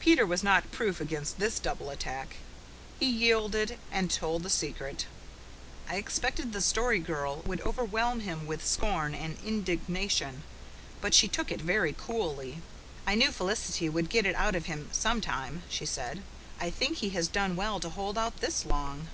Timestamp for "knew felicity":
13.14-13.88